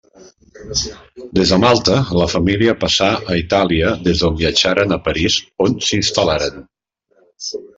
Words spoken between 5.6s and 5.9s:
on